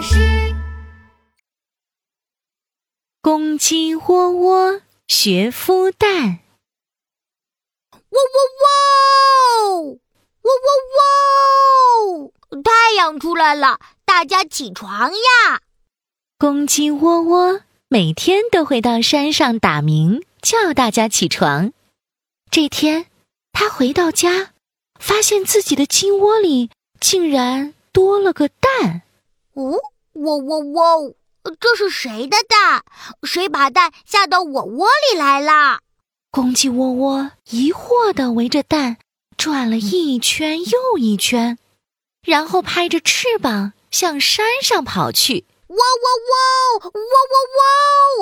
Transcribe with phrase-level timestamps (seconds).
[0.00, 0.16] 巴士。
[3.20, 6.38] 公鸡窝窝学孵蛋，
[7.92, 9.98] 喔喔喔，
[10.40, 10.72] 喔喔
[12.16, 12.32] 喔！
[12.64, 15.60] 太阳出来了，大家起床呀！
[16.38, 21.74] 公鸡窝窝每天都会到山上打鸣，叫大家起床。
[22.50, 23.04] 这天，
[23.52, 24.52] 他回到家，
[24.98, 29.02] 发现自己的鸡窝里竟然多了个蛋。
[29.52, 29.76] 哦，
[30.22, 31.14] 喔喔喔！
[31.58, 32.82] 这是谁的蛋？
[33.22, 35.80] 谁把蛋下到我窝里来了？
[36.30, 38.98] 公鸡窝窝疑惑地围着蛋
[39.36, 41.58] 转了一圈又一圈，
[42.22, 45.46] 然后拍着翅膀向山上跑去。
[45.68, 46.90] 喔喔喔！
[46.92, 46.98] 喔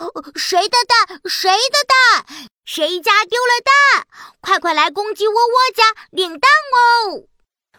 [0.00, 0.32] 喔喔！
[0.34, 1.20] 谁的蛋？
[1.26, 2.24] 谁的蛋？
[2.64, 4.06] 谁家丢了蛋？
[4.40, 7.26] 快快来公鸡窝窝家领蛋哦！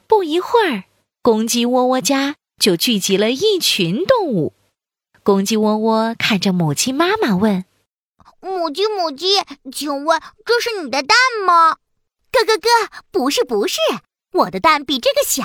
[0.05, 0.83] 不一会儿，
[1.21, 4.53] 公鸡窝窝家就聚集了一群动物。
[5.21, 7.65] 公鸡窝窝看着母鸡妈妈问
[8.39, 11.75] ：“母鸡母鸡，请问这是你的蛋吗
[12.31, 13.81] ？”“咯咯咯，不是不是，
[14.31, 15.43] 我的蛋比这个小。”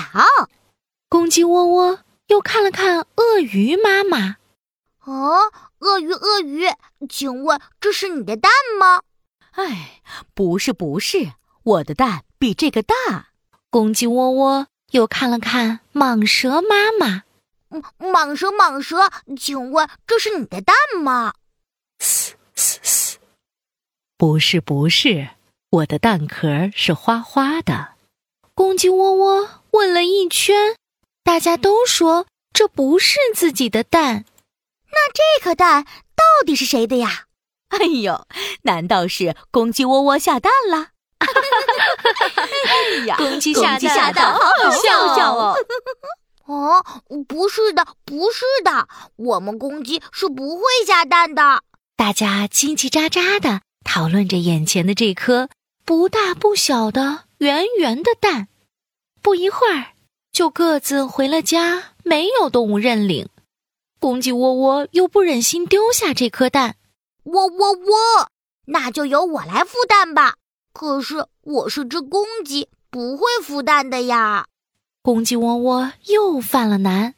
[1.09, 4.37] 公鸡窝窝又看了看鳄鱼妈妈
[5.03, 6.67] ：“哦，鳄鱼鳄鱼，
[7.09, 9.01] 请问这是你的蛋吗
[9.51, 10.01] ？”“哎，
[10.33, 13.33] 不是不是，我的蛋比这个大。”
[13.69, 17.23] 公鸡窝窝又看了看蟒蛇妈妈。
[17.99, 21.33] 蟒蛇，蟒蛇，请问这是你的蛋吗？
[21.99, 23.17] 嘶嘶嘶，
[24.17, 25.29] 不是，不是，
[25.69, 27.93] 我的蛋壳是花花的。
[28.55, 30.75] 公鸡窝窝问了一圈，
[31.23, 34.25] 大家都说这不是自己的蛋。
[34.91, 37.25] 那这颗蛋到底是谁的呀？
[37.67, 38.25] 哎呦，
[38.63, 40.89] 难道是公鸡窝窝下蛋了？
[42.99, 43.77] 哎呀，公鸡下
[44.11, 45.55] 蛋，好好笑哦！
[46.45, 46.83] 哦，
[47.27, 51.61] 不是的，不是的，我们公鸡是不会下蛋的。
[51.95, 55.49] 大家叽叽喳喳的讨论着眼前的这颗
[55.85, 58.47] 不大不小的圆圆的蛋，
[59.21, 59.87] 不一会儿
[60.31, 63.27] 就各自回了家，没有动物认领。
[63.99, 66.77] 公鸡窝窝又不忍心丢下这颗蛋，
[67.25, 68.29] 窝窝窝，
[68.67, 70.35] 那就由我来孵蛋吧。
[70.71, 74.45] 可是我是只公鸡，不会孵蛋的呀。
[75.01, 77.15] 公鸡窝窝又犯了难，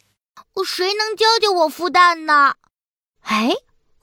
[0.65, 2.55] 谁能教教我孵蛋呢？
[3.21, 3.53] 哎，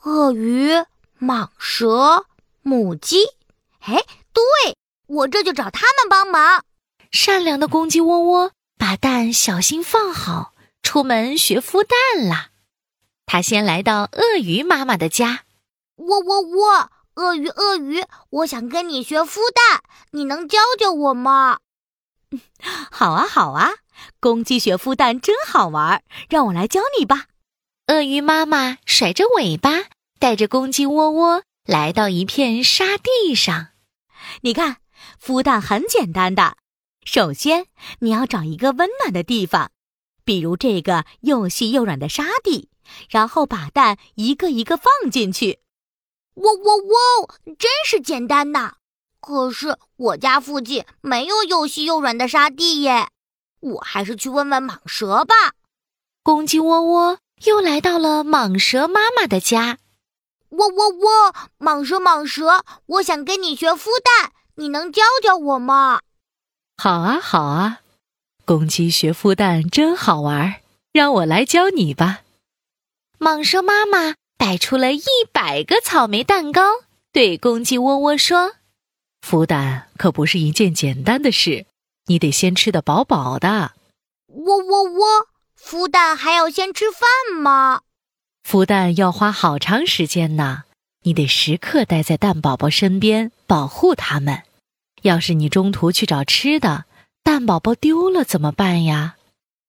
[0.02, 0.72] 鳄鱼、
[1.20, 2.26] 蟒蛇、
[2.62, 3.24] 母鸡，
[3.80, 4.42] 哎，对，
[5.06, 6.64] 我这就找他们帮忙。
[7.10, 12.50] 善良的公鸡窝窝把蛋小心放好，出门学孵蛋啦。
[13.26, 15.44] 他先来到鳄鱼妈妈的家，
[15.96, 21.58] 喔喔喔，鳄鱼鳄鱼，我想跟你学孵蛋，你能教教我吗？
[22.92, 23.72] 好啊，好啊！
[24.20, 27.24] 公鸡学孵蛋真好玩，让我来教你吧。
[27.88, 29.86] 鳄鱼妈妈甩着尾巴，
[30.20, 33.70] 带着公鸡窝窝来到一片沙地上。
[34.42, 34.76] 你看，
[35.20, 36.56] 孵蛋很简单的。
[37.04, 37.66] 首先，
[37.98, 39.72] 你要找一个温暖的地方，
[40.24, 42.68] 比如这个又细又软的沙地，
[43.10, 45.58] 然后把蛋一个一个放进去。
[46.38, 48.74] 喔喔喔，真是简单呐！
[49.20, 53.08] 可是我家附近没有又细又软的沙地耶，
[53.60, 55.34] 我还是去问问蟒蛇吧。
[56.22, 59.78] 公鸡喔喔又来到了蟒蛇妈妈的家。
[60.50, 66.00] 喔喔喔，蟒蛇蟒蛇，我想跟你学孵蛋，你能教教我吗？
[66.76, 67.80] 好啊好啊，
[68.44, 70.60] 公鸡学孵蛋真好玩，
[70.92, 72.20] 让我来教你吧。
[73.18, 76.62] 蟒蛇妈妈摆出了一百个草莓蛋糕，
[77.12, 78.52] 对公鸡窝窝说。
[79.20, 81.66] 孵蛋可不是一件简单的事，
[82.06, 83.72] 你得先吃得饱饱的。
[84.28, 85.26] 喔喔喔，
[85.60, 87.82] 孵蛋还要先吃饭吗？
[88.48, 90.62] 孵蛋要花好长时间呢，
[91.02, 94.44] 你得时刻待在蛋宝宝身边，保护它们。
[95.02, 96.84] 要是你中途去找吃的，
[97.24, 99.16] 蛋宝宝丢了怎么办呀？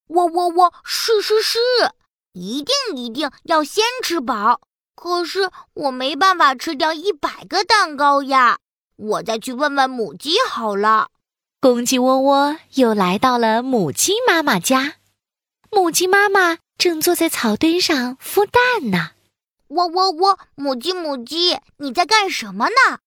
[0.07, 1.59] 喔喔喔，是是是，
[2.33, 4.61] 一定一定要先吃饱。
[4.99, 8.59] 可是我没办法吃掉一百个蛋糕呀。
[8.97, 11.09] 我再去问问母鸡好了。
[11.61, 14.95] 公鸡窝窝又来到了母鸡妈妈家，
[15.71, 19.11] 母鸡妈妈正坐在草堆上孵蛋呢。
[19.69, 22.99] 喔喔喔，母鸡母鸡，你在干什么呢？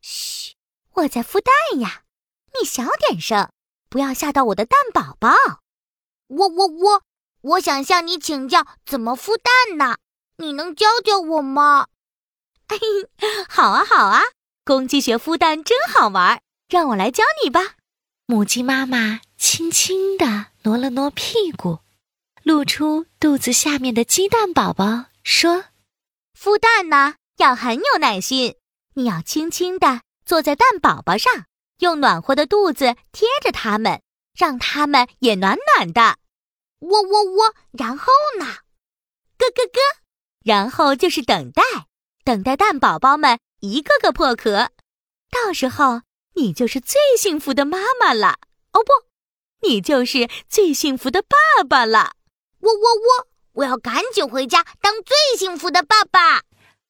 [0.00, 0.54] 嘘，
[0.94, 2.00] 我在孵蛋呀。
[2.58, 3.50] 你小点声，
[3.90, 5.28] 不要吓到我的蛋宝宝。
[6.28, 7.02] 喔喔喔，
[7.42, 9.98] 我想向你请教怎么孵蛋呢？
[10.40, 11.86] 你能教教我吗？
[12.66, 12.78] 嘿，
[13.46, 14.22] 好啊，好啊。
[14.64, 17.74] 公鸡学孵蛋真好玩，让我来教你吧。
[18.24, 21.80] 母鸡妈妈轻轻地挪了挪屁股，
[22.42, 25.64] 露出肚子下面的鸡蛋宝宝，说
[26.38, 28.56] ：“孵蛋呢，要很有耐心。
[28.94, 31.44] 你要轻轻地坐在蛋宝宝上，
[31.80, 34.00] 用暖和的肚子贴着它们，
[34.34, 36.16] 让它们也暖暖的。
[36.78, 38.06] 喔喔喔，然后
[38.38, 38.46] 呢？
[39.36, 39.80] 咯咯咯，
[40.44, 41.62] 然后就是等待，
[42.24, 44.70] 等待蛋宝宝们一个个破壳。
[45.30, 46.02] 到时候，
[46.34, 48.38] 你就是最幸福的妈妈了。
[48.72, 52.12] 哦不，你就是最幸福的爸爸了。”
[52.60, 53.26] 喔喔喔！
[53.54, 56.42] 我要赶紧回家当最幸福的爸爸。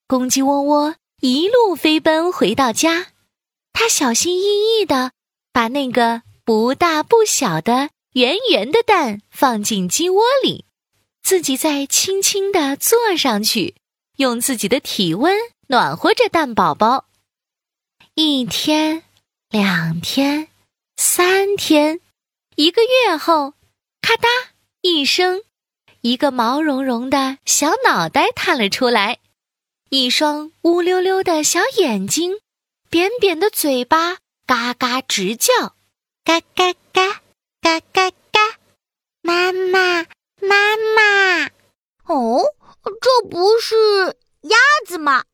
[0.07, 3.09] 公鸡喔喔一路飞奔回到家，
[3.73, 5.13] 它小心翼翼地
[5.53, 10.67] 把那个不大不小的圆圆的蛋放进鸡窝里，
[11.23, 13.75] 自己再轻轻地坐上去，
[14.17, 15.37] 用自己的体温
[15.69, 17.07] 暖和着蛋宝宝。
[18.15, 19.05] 一天，
[19.49, 20.49] 两天，
[20.97, 22.01] 三天，
[22.57, 23.55] 一个月后，
[24.01, 24.27] 咔嗒
[24.83, 25.43] 一声。
[26.03, 29.19] 一个毛茸茸的小脑袋探了出来，
[29.91, 32.39] 一双乌溜溜的小眼睛，
[32.89, 35.75] 扁扁的嘴巴，嘎嘎直叫，
[36.25, 37.21] 嘎嘎嘎，
[37.61, 38.41] 嘎嘎嘎，
[39.21, 40.07] 妈妈，
[40.41, 41.47] 妈妈！
[42.07, 42.45] 哦，
[43.01, 44.57] 这不是鸭
[44.87, 45.25] 子吗？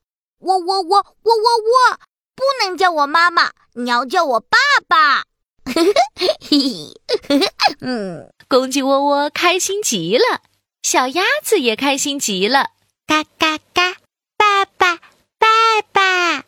[0.41, 2.01] 喔喔喔，喔喔喔！
[2.35, 5.25] 不能叫我妈妈，你要叫我爸爸。
[5.65, 10.43] 嘿嘿嘿嘿，嗯，公鸡窝窝开心极了。
[10.83, 12.71] 小鸭子也开心极了，
[13.07, 13.97] 嘎嘎嘎！
[14.37, 14.97] 爸爸，
[15.39, 16.43] 爸爸，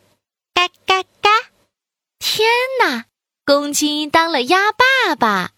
[0.55, 1.31] 嘎嘎嘎！
[2.19, 2.49] 天
[2.81, 3.07] 哪，
[3.45, 5.51] 公鸡当了鸭爸爸。